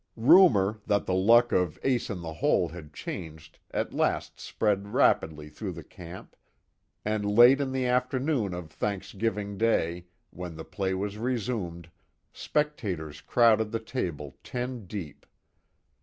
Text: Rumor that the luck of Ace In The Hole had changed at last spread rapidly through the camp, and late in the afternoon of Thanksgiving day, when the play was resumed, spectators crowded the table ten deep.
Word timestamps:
Rumor 0.17 0.81
that 0.87 1.05
the 1.05 1.13
luck 1.13 1.51
of 1.51 1.77
Ace 1.83 2.09
In 2.09 2.21
The 2.21 2.33
Hole 2.33 2.69
had 2.69 2.91
changed 2.91 3.59
at 3.69 3.93
last 3.93 4.39
spread 4.39 4.87
rapidly 4.95 5.47
through 5.47 5.73
the 5.73 5.83
camp, 5.83 6.35
and 7.05 7.23
late 7.23 7.61
in 7.61 7.71
the 7.71 7.85
afternoon 7.85 8.55
of 8.55 8.71
Thanksgiving 8.71 9.59
day, 9.59 10.07
when 10.31 10.55
the 10.55 10.65
play 10.65 10.95
was 10.95 11.19
resumed, 11.19 11.91
spectators 12.33 13.21
crowded 13.21 13.71
the 13.71 13.79
table 13.79 14.35
ten 14.43 14.87
deep. 14.87 15.23